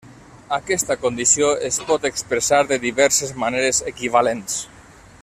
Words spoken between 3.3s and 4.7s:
maneres equivalents.